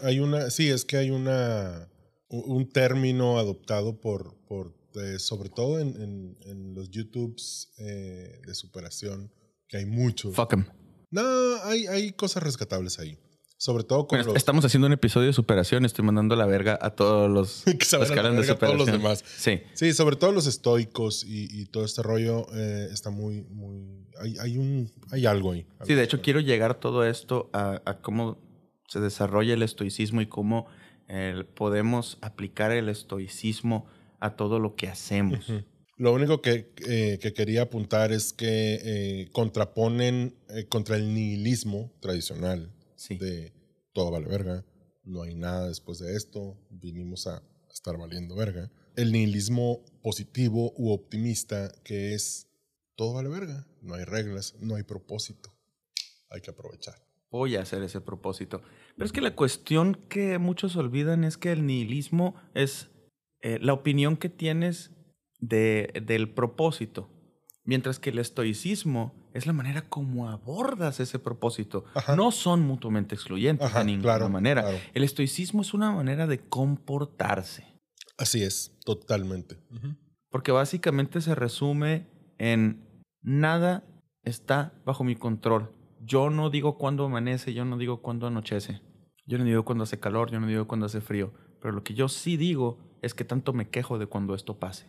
hay, 0.01 0.19
una, 0.19 0.49
sí, 0.49 0.69
es 0.69 0.85
que 0.85 0.97
hay 0.97 1.11
una 1.11 1.87
un 2.29 2.69
término 2.69 3.37
adoptado 3.37 3.99
por, 4.01 4.35
por 4.47 4.75
eh, 4.95 5.19
sobre 5.19 5.49
todo 5.49 5.79
en, 5.79 6.35
en, 6.45 6.73
los 6.73 6.89
YouTubes 6.89 7.71
eh, 7.77 8.41
de 8.45 8.55
superación, 8.55 9.31
que 9.67 9.77
hay 9.77 9.85
muchos. 9.85 10.35
Fuck 10.35 10.53
em. 10.53 10.65
No, 11.11 11.21
hay, 11.63 11.87
hay 11.87 12.11
cosas 12.11 12.43
rescatables 12.43 12.99
ahí. 12.99 13.17
Sobre 13.59 13.83
todo 13.83 14.07
con 14.07 14.19
Bueno, 14.19 14.33
los 14.33 14.37
Estamos 14.37 14.63
haciendo 14.65 14.85
un 14.85 14.93
episodio 14.93 15.27
de 15.27 15.33
superación. 15.33 15.83
Estoy 15.83 16.05
mandando 16.05 16.35
la 16.35 16.45
verga 16.45 16.77
a 16.79 16.91
todos 16.91 17.29
los, 17.29 17.63
que 17.65 17.97
los 17.97 18.11
que 18.11 18.19
hablan 18.19 18.35
de 18.35 18.43
todos 18.43 18.47
superación. 18.47 18.77
los 18.77 18.85
demás. 18.85 19.23
Sí. 19.25 19.61
Sí, 19.73 19.93
sobre 19.93 20.15
todo 20.15 20.31
los 20.31 20.45
estoicos 20.45 21.23
y, 21.23 21.47
y 21.51 21.65
todo 21.65 21.83
este 21.83 22.03
rollo 22.03 22.45
eh, 22.53 22.87
está 22.91 23.09
muy, 23.09 23.41
muy. 23.49 24.05
Hay, 24.21 24.35
hay 24.39 24.57
un, 24.59 24.91
hay 25.09 25.25
algo 25.25 25.53
ahí. 25.53 25.65
Sí, 25.85 25.95
de 25.95 26.03
hecho 26.03 26.21
quiero 26.21 26.39
llegar 26.39 26.75
todo 26.75 27.03
esto 27.03 27.49
a, 27.51 27.81
a 27.85 27.99
cómo 27.99 28.37
se 28.87 28.99
desarrolla 28.99 29.55
el 29.55 29.63
estoicismo 29.63 30.21
y 30.21 30.27
cómo 30.27 30.67
eh, 31.07 31.43
podemos 31.55 32.19
aplicar 32.21 32.71
el 32.71 32.89
estoicismo 32.89 33.87
a 34.19 34.35
todo 34.35 34.59
lo 34.59 34.75
que 34.75 34.87
hacemos. 34.87 35.51
Lo 35.97 36.13
único 36.13 36.43
que, 36.43 36.71
eh, 36.87 37.17
que 37.19 37.33
quería 37.33 37.63
apuntar 37.63 38.11
es 38.11 38.33
que 38.33 39.29
contraponen 39.31 40.35
contra 40.69 40.95
el 40.95 41.11
nihilismo 41.11 41.91
tradicional 41.99 42.71
Sí. 42.97 43.17
de 43.17 43.53
todo 43.93 44.11
vale 44.11 44.27
verga, 44.27 44.65
no 45.03 45.21
hay 45.21 45.33
nada 45.35 45.69
después 45.69 45.99
de 45.99 46.15
esto, 46.15 46.57
vinimos 46.69 47.27
a 47.27 47.41
estar 47.71 47.97
valiendo 47.97 48.35
verga. 48.35 48.69
El 48.95 49.11
nihilismo 49.11 49.85
positivo 50.01 50.73
u 50.75 50.91
optimista 50.91 51.71
que 51.83 52.13
es 52.13 52.47
todo 52.95 53.13
vale 53.13 53.29
verga, 53.29 53.65
no 53.81 53.93
hay 53.93 54.03
reglas, 54.03 54.55
no 54.59 54.75
hay 54.75 54.83
propósito, 54.83 55.53
hay 56.29 56.41
que 56.41 56.51
aprovechar. 56.51 56.95
Voy 57.29 57.55
a 57.55 57.61
hacer 57.61 57.83
ese 57.83 58.01
propósito. 58.01 58.61
Pero 58.95 59.05
es 59.05 59.11
que 59.11 59.21
la 59.21 59.35
cuestión 59.35 59.95
que 60.09 60.37
muchos 60.39 60.75
olvidan 60.75 61.23
es 61.23 61.37
que 61.37 61.51
el 61.51 61.65
nihilismo 61.65 62.35
es 62.53 62.89
eh, 63.41 63.59
la 63.61 63.73
opinión 63.73 64.17
que 64.17 64.29
tienes 64.29 64.91
de, 65.39 66.03
del 66.05 66.33
propósito. 66.33 67.09
Mientras 67.63 67.99
que 67.99 68.11
el 68.11 68.19
estoicismo 68.19 69.26
es 69.37 69.45
la 69.45 69.53
manera 69.53 69.83
como 69.83 70.29
abordas 70.29 70.99
ese 70.99 71.19
propósito. 71.19 71.85
Ajá. 71.93 72.15
No 72.15 72.31
son 72.31 72.61
mutuamente 72.61 73.15
excluyentes 73.15 73.67
Ajá, 73.67 73.79
de 73.79 73.85
ninguna 73.85 74.03
claro, 74.15 74.29
manera. 74.29 74.63
claro. 74.63 74.77
El 74.93 75.03
estoicismo 75.03 75.61
es 75.61 75.73
una 75.73 75.91
manera 75.91 76.25
de 76.27 76.39
comportarse. 76.39 77.65
Así 78.17 78.43
es, 78.43 78.75
totalmente. 78.83 79.57
Porque 80.29 80.51
básicamente 80.51 81.21
se 81.21 81.35
resume 81.35 82.07
en 82.39 82.83
nada 83.21 83.83
está 84.23 84.73
bajo 84.85 85.03
mi 85.03 85.15
control. 85.15 85.71
Yo 86.03 86.29
no 86.29 86.49
digo 86.49 86.77
cuándo 86.77 87.05
amanece, 87.05 87.53
yo 87.53 87.63
no 87.63 87.77
digo 87.77 88.01
cuándo 88.01 88.27
anochece. 88.27 88.81
Yo 89.25 89.37
no 89.37 89.43
digo 89.43 89.65
cuándo 89.65 89.83
hace 89.83 89.99
calor, 89.99 90.31
yo 90.31 90.39
no 90.39 90.47
digo 90.47 90.67
cuándo 90.67 90.85
hace 90.87 91.01
frío. 91.01 91.31
Pero 91.61 91.73
lo 91.73 91.83
que 91.83 91.93
yo 91.93 92.07
sí 92.07 92.37
digo 92.37 92.79
es 93.01 93.13
que 93.13 93.23
tanto 93.23 93.53
me 93.53 93.69
quejo 93.69 93.97
de 93.99 94.07
cuando 94.07 94.33
esto 94.35 94.57
pase. 94.57 94.85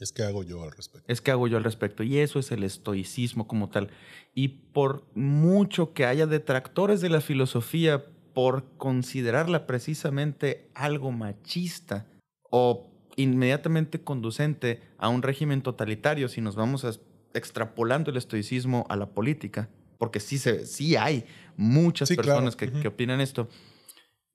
Es 0.00 0.12
que 0.12 0.22
hago 0.22 0.42
yo 0.42 0.62
al 0.64 0.72
respecto. 0.72 1.04
Es 1.12 1.20
que 1.20 1.30
hago 1.30 1.46
yo 1.46 1.56
al 1.56 1.64
respecto. 1.64 2.02
Y 2.02 2.18
eso 2.18 2.38
es 2.38 2.50
el 2.50 2.64
estoicismo 2.64 3.46
como 3.46 3.68
tal. 3.68 3.90
Y 4.34 4.48
por 4.48 5.04
mucho 5.14 5.92
que 5.92 6.06
haya 6.06 6.26
detractores 6.26 7.00
de 7.00 7.08
la 7.10 7.20
filosofía 7.20 8.04
por 8.34 8.64
considerarla 8.78 9.66
precisamente 9.66 10.68
algo 10.74 11.12
machista 11.12 12.06
o 12.50 12.90
inmediatamente 13.16 14.02
conducente 14.02 14.82
a 14.98 15.08
un 15.08 15.22
régimen 15.22 15.62
totalitario, 15.62 16.28
si 16.28 16.40
nos 16.40 16.56
vamos 16.56 16.84
a- 16.84 16.92
extrapolando 17.34 18.10
el 18.10 18.16
estoicismo 18.16 18.86
a 18.88 18.96
la 18.96 19.06
política, 19.10 19.68
porque 19.98 20.18
sí, 20.20 20.38
se, 20.38 20.66
sí 20.66 20.96
hay 20.96 21.24
muchas 21.56 22.08
Sí, 22.08 22.16
claro. 22.16 22.28
personas 22.28 22.56
que, 22.56 22.72
que 22.72 22.88
opinan 22.88 23.20
esto, 23.20 23.48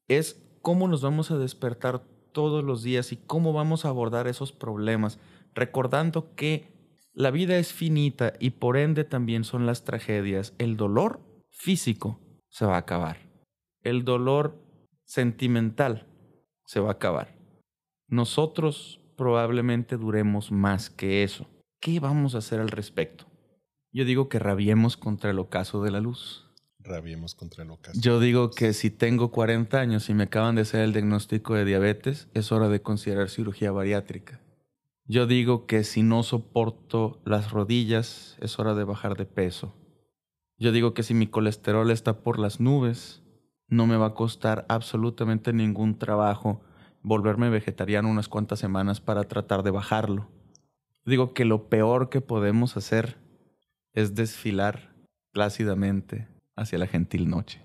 es 0.07 0.39
cómo 0.61 0.87
nos 0.87 1.01
vamos 1.01 1.31
a 1.31 1.37
despertar 1.37 2.03
todos 2.35 2.65
los 2.65 2.83
días 2.83 3.13
y 3.13 3.15
cómo 3.15 3.53
vamos 3.53 3.85
a 3.85 3.89
abordar 3.89 4.27
esos 4.27 4.51
problemas, 4.51 5.19
recordando 5.53 6.35
que 6.35 6.67
la 7.13 7.31
vida 7.31 7.57
es 7.57 7.71
finita 7.71 8.33
y 8.41 8.49
por 8.49 8.75
ende 8.75 9.05
también 9.05 9.45
son 9.45 9.65
las 9.65 9.85
tragedias. 9.85 10.53
El 10.57 10.75
dolor 10.75 11.21
físico 11.49 12.19
se 12.49 12.65
va 12.65 12.75
a 12.75 12.79
acabar. 12.79 13.19
El 13.83 14.03
dolor 14.03 14.61
sentimental 15.05 16.07
se 16.65 16.81
va 16.81 16.89
a 16.89 16.93
acabar. 16.93 17.33
Nosotros 18.09 18.99
probablemente 19.15 19.95
duremos 19.95 20.51
más 20.51 20.89
que 20.89 21.23
eso. 21.23 21.47
¿Qué 21.79 22.01
vamos 22.01 22.35
a 22.35 22.39
hacer 22.39 22.59
al 22.59 22.67
respecto? 22.67 23.25
Yo 23.93 24.03
digo 24.03 24.27
que 24.27 24.39
rabiemos 24.39 24.97
contra 24.97 25.29
el 25.31 25.39
ocaso 25.39 25.81
de 25.83 25.91
la 25.91 26.01
luz. 26.01 26.44
Rabiemos 26.85 27.35
contra 27.35 27.63
el 27.63 27.71
ocaso. 27.71 27.99
Yo 27.99 28.19
digo 28.19 28.51
que 28.51 28.73
si 28.73 28.89
tengo 28.89 29.31
40 29.31 29.79
años 29.79 30.09
y 30.09 30.13
me 30.13 30.23
acaban 30.23 30.55
de 30.55 30.61
hacer 30.61 30.81
el 30.81 30.93
diagnóstico 30.93 31.55
de 31.55 31.65
diabetes, 31.65 32.27
es 32.33 32.51
hora 32.51 32.69
de 32.69 32.81
considerar 32.81 33.29
cirugía 33.29 33.71
bariátrica. 33.71 34.39
Yo 35.07 35.27
digo 35.27 35.65
que 35.65 35.83
si 35.83 36.03
no 36.03 36.23
soporto 36.23 37.21
las 37.25 37.51
rodillas, 37.51 38.37
es 38.39 38.59
hora 38.59 38.73
de 38.75 38.83
bajar 38.83 39.17
de 39.17 39.25
peso. 39.25 39.75
Yo 40.57 40.71
digo 40.71 40.93
que 40.93 41.03
si 41.03 41.13
mi 41.13 41.27
colesterol 41.27 41.91
está 41.91 42.21
por 42.21 42.39
las 42.39 42.59
nubes, 42.59 43.21
no 43.67 43.87
me 43.87 43.97
va 43.97 44.07
a 44.07 44.13
costar 44.13 44.65
absolutamente 44.69 45.53
ningún 45.53 45.97
trabajo 45.97 46.61
volverme 47.01 47.49
vegetariano 47.49 48.09
unas 48.09 48.29
cuantas 48.29 48.59
semanas 48.59 48.99
para 48.99 49.23
tratar 49.25 49.61
de 49.61 49.71
bajarlo. 49.71 50.27
Digo 51.05 51.33
que 51.33 51.45
lo 51.45 51.69
peor 51.69 52.09
que 52.09 52.21
podemos 52.21 52.77
hacer 52.77 53.17
es 53.93 54.15
desfilar 54.15 54.95
plácidamente 55.31 56.27
hacia 56.55 56.77
la 56.77 56.87
gentil 56.87 57.29
noche. 57.29 57.61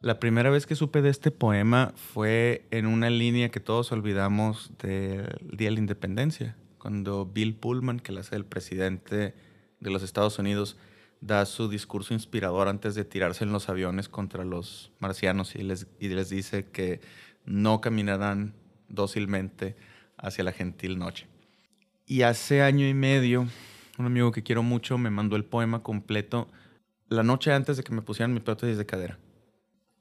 La 0.00 0.20
primera 0.20 0.48
vez 0.48 0.64
que 0.64 0.74
supe 0.74 1.02
de 1.02 1.10
este 1.10 1.30
poema 1.30 1.92
fue 1.96 2.66
en 2.70 2.86
una 2.86 3.10
línea 3.10 3.50
que 3.50 3.60
todos 3.60 3.92
olvidamos 3.92 4.70
del 4.78 5.26
Día 5.52 5.68
de 5.68 5.74
la 5.74 5.80
Independencia, 5.80 6.56
cuando 6.78 7.26
Bill 7.26 7.54
Pullman, 7.54 8.00
que 8.00 8.12
la 8.12 8.20
hace 8.20 8.36
el 8.36 8.46
presidente 8.46 9.34
de 9.80 9.90
los 9.90 10.02
Estados 10.02 10.38
Unidos, 10.38 10.78
da 11.20 11.44
su 11.46 11.68
discurso 11.68 12.14
inspirador 12.14 12.68
antes 12.68 12.94
de 12.94 13.04
tirarse 13.04 13.44
en 13.44 13.52
los 13.52 13.68
aviones 13.68 14.08
contra 14.08 14.44
los 14.44 14.92
marcianos 14.98 15.54
y 15.56 15.62
les, 15.62 15.88
y 15.98 16.08
les 16.08 16.30
dice 16.30 16.66
que 16.66 17.00
no 17.44 17.80
caminarán 17.80 18.54
dócilmente 18.88 19.76
hacia 20.16 20.44
la 20.44 20.52
gentil 20.52 20.98
noche. 20.98 21.26
Y 22.10 22.22
hace 22.22 22.62
año 22.62 22.88
y 22.88 22.94
medio, 22.94 23.46
un 23.98 24.06
amigo 24.06 24.32
que 24.32 24.42
quiero 24.42 24.62
mucho 24.62 24.96
me 24.96 25.10
mandó 25.10 25.36
el 25.36 25.44
poema 25.44 25.82
completo 25.82 26.48
la 27.10 27.22
noche 27.22 27.52
antes 27.52 27.76
de 27.76 27.82
que 27.82 27.92
me 27.92 28.00
pusieran 28.00 28.32
mi 28.32 28.40
prótesis 28.40 28.78
de 28.78 28.86
cadera. 28.86 29.18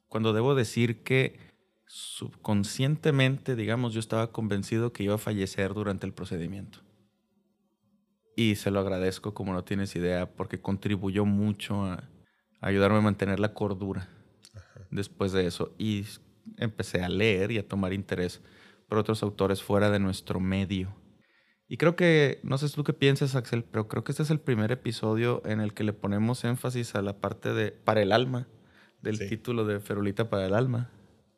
Cuando 0.08 0.32
debo 0.32 0.56
decir 0.56 1.04
que 1.04 1.38
subconscientemente, 1.86 3.58
digamos, 3.58 3.94
yo 3.94 4.00
estaba 4.00 4.32
convencido 4.32 4.94
que 4.94 5.04
iba 5.04 5.16
a 5.16 5.18
fallecer 5.18 5.74
durante 5.74 6.06
el 6.06 6.14
procedimiento. 6.14 6.80
Y 8.38 8.56
se 8.56 8.72
lo 8.72 8.80
agradezco 8.80 9.34
como 9.34 9.52
no 9.52 9.66
tienes 9.66 9.94
idea, 9.98 10.34
porque 10.34 10.62
contribuyó 10.62 11.26
mucho 11.26 11.84
a, 11.84 11.96
a 12.62 12.68
ayudarme 12.68 13.00
a 13.00 13.02
mantener 13.02 13.42
la 13.42 13.54
cordura 13.54 14.08
después 14.92 15.34
de 15.34 15.46
eso. 15.46 15.76
Y 15.78 16.06
empecé 16.56 17.04
a 17.04 17.10
leer 17.10 17.52
y 17.52 17.58
a 17.58 17.68
tomar 17.68 17.92
interés 17.92 18.42
por 18.88 18.98
otros 18.98 19.24
autores 19.24 19.62
fuera 19.62 19.90
de 19.90 20.00
nuestro 20.00 20.40
medio. 20.40 20.96
Y 21.68 21.78
creo 21.78 21.96
que, 21.96 22.40
no 22.44 22.58
sé 22.58 22.70
tú 22.70 22.84
qué 22.84 22.94
piensas, 22.94 23.36
Axel, 23.36 23.64
pero 23.64 23.88
creo 23.88 24.04
que 24.04 24.12
este 24.14 24.24
es 24.24 24.30
el 24.30 24.40
primer 24.40 24.72
episodio 24.72 25.42
en 25.46 25.60
el 25.60 25.74
que 25.74 25.84
le 25.84 25.92
ponemos 25.94 26.44
énfasis 26.46 26.96
a 26.96 27.02
la 27.02 27.20
parte 27.20 27.54
de 27.54 27.72
para 27.72 28.02
el 28.02 28.12
alma, 28.14 28.48
del 29.02 29.18
Sí. 29.18 29.28
título 29.28 29.66
de 29.66 29.80
Ferulita 29.80 30.30
para 30.30 30.46
el 30.46 30.54
alma. 30.54 30.92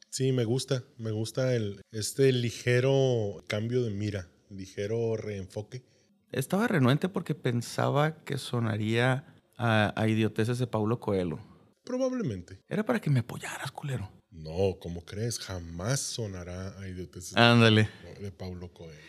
Sí, 0.10 0.32
me 0.32 0.44
gusta. 0.46 0.84
Me 0.98 1.12
gusta 1.12 1.56
el, 1.56 1.82
este 1.92 2.32
ligero 2.32 3.44
cambio 3.48 3.84
de 3.84 3.92
mira, 3.92 4.28
ligero 4.50 5.16
reenfoque. 5.18 5.84
Estaba 6.32 6.68
renuente 6.68 7.10
porque 7.10 7.34
pensaba 7.36 8.24
que 8.24 8.38
sonaría 8.38 9.34
a, 9.58 9.94
a 10.00 10.08
idioteces 10.08 10.60
de 10.60 10.68
Paulo 10.68 11.00
Coelho. 11.00 11.40
Probablemente. 11.84 12.60
Era 12.68 12.86
para 12.86 13.00
que 13.02 13.10
me 13.10 13.22
apoyaras, 13.22 13.72
culero. 13.72 14.12
No, 14.32 14.78
como 14.80 15.04
crees, 15.06 15.40
jamás 15.40 16.00
sonará 16.00 16.80
a 16.80 16.88
idioteces 16.88 17.36
Ándale. 17.36 17.90
de 18.22 18.32
Paulo 18.32 18.72
Coelho. 18.72 19.00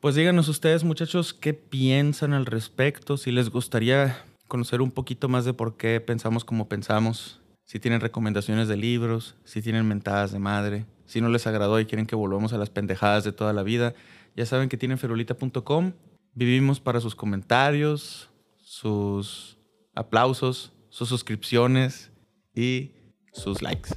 Pues 0.00 0.14
díganos 0.14 0.48
ustedes, 0.48 0.82
muchachos, 0.82 1.34
qué 1.34 1.52
piensan 1.52 2.32
al 2.32 2.46
respecto, 2.46 3.18
si 3.18 3.30
les 3.30 3.50
gustaría 3.50 4.24
conocer 4.48 4.80
un 4.80 4.90
poquito 4.90 5.28
más 5.28 5.44
de 5.44 5.52
por 5.52 5.76
qué 5.76 6.00
pensamos 6.00 6.42
como 6.42 6.70
pensamos, 6.70 7.42
si 7.66 7.78
tienen 7.78 8.00
recomendaciones 8.00 8.66
de 8.66 8.78
libros, 8.78 9.36
si 9.44 9.60
tienen 9.60 9.86
mentadas 9.86 10.32
de 10.32 10.38
madre, 10.38 10.86
si 11.04 11.20
no 11.20 11.28
les 11.28 11.46
agradó 11.46 11.78
y 11.78 11.84
quieren 11.84 12.06
que 12.06 12.16
volvamos 12.16 12.54
a 12.54 12.56
las 12.56 12.70
pendejadas 12.70 13.24
de 13.24 13.32
toda 13.32 13.52
la 13.52 13.62
vida, 13.62 13.92
ya 14.34 14.46
saben 14.46 14.70
que 14.70 14.78
tienen 14.78 14.96
ferulita.com, 14.96 15.92
vivimos 16.32 16.80
para 16.80 17.00
sus 17.00 17.14
comentarios, 17.14 18.30
sus 18.56 19.58
aplausos, 19.94 20.72
sus 20.88 21.10
suscripciones 21.10 22.10
y 22.54 22.92
sus 23.34 23.60
likes. 23.60 23.90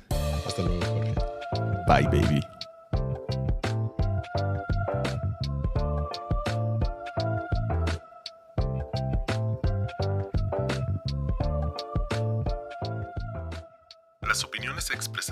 Hasta 0.46 0.64
luego, 0.64 0.82
Jorge. 0.86 1.16
Bye, 1.88 2.08
baby. 2.08 2.42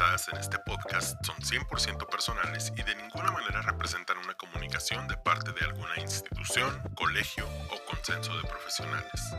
Expresadas 0.01 0.27
en 0.29 0.37
este 0.37 0.57
podcast 0.59 1.25
son 1.25 1.35
100% 1.37 2.07
personales 2.07 2.73
y 2.75 2.83
de 2.83 2.95
ninguna 2.95 3.31
manera 3.31 3.61
representan 3.61 4.17
una 4.17 4.33
comunicación 4.33 5.07
de 5.07 5.15
parte 5.17 5.51
de 5.51 5.65
alguna 5.65 5.99
institución, 5.99 6.81
colegio 6.95 7.45
o 7.69 7.85
consenso 7.85 8.35
de 8.35 8.41
profesionales. 8.47 9.35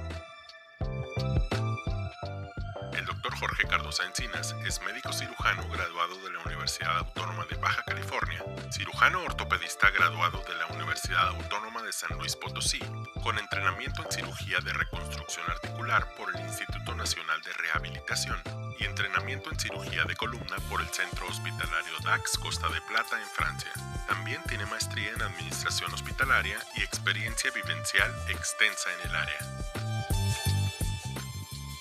El 2.92 3.04
doctor 3.06 3.34
Jorge 3.38 3.66
Cardosa 3.66 4.04
Encinas 4.06 4.54
es 4.64 4.80
médico 4.82 5.12
cirujano 5.12 5.68
graduado 5.68 6.14
de 6.22 6.30
la 6.30 6.40
Universidad 6.40 6.98
Autónoma 6.98 7.44
de 7.46 7.56
Baja 7.56 7.82
California, 7.84 8.44
cirujano 8.70 9.22
ortopedista 9.24 9.90
graduado 9.90 10.42
de 10.46 10.54
la 10.54 10.66
Universidad 10.66 11.28
Autónoma 11.28 11.82
de 11.82 11.92
San 11.92 12.16
Luis 12.18 12.36
Potosí, 12.36 12.80
con 13.22 13.38
entrenamiento 13.38 14.04
en 14.04 14.12
cirugía 14.12 14.60
de 14.60 14.72
reconstrucción 14.72 15.50
articular 15.50 16.06
por 16.16 16.34
el 16.34 16.40
Instituto 16.42 16.94
Nacional 16.94 17.40
de 17.42 17.52
Rehabilitación 17.54 18.51
y 18.78 18.84
entrenamiento 18.84 19.50
en 19.50 19.58
cirugía 19.58 20.04
de 20.04 20.16
columna 20.16 20.56
por 20.68 20.80
el 20.80 20.88
Centro 20.88 21.26
Hospitalario 21.26 21.98
DAX 22.04 22.38
Costa 22.38 22.68
de 22.68 22.80
Plata 22.82 23.20
en 23.20 23.26
Francia. 23.28 23.70
También 24.06 24.42
tiene 24.48 24.66
maestría 24.66 25.10
en 25.10 25.22
administración 25.22 25.92
hospitalaria 25.92 26.58
y 26.76 26.82
experiencia 26.82 27.50
vivencial 27.50 28.12
extensa 28.28 28.88
en 28.92 29.10
el 29.10 29.16
área. 29.16 29.38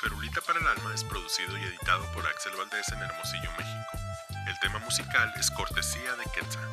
Ferulita 0.02 0.42
para 0.42 0.60
el 0.60 0.68
Alma 0.68 0.94
es 0.94 1.04
producido 1.04 1.58
y 1.58 1.64
editado 1.64 2.06
por 2.14 2.26
Axel 2.26 2.56
Valdés 2.56 2.88
en 2.92 3.00
Hermosillo, 3.00 3.52
México. 3.52 3.92
El 4.48 4.60
tema 4.60 4.80
musical 4.80 5.32
es 5.38 5.52
cortesía 5.52 6.16
de 6.16 6.24
Quetzal. 6.32 6.70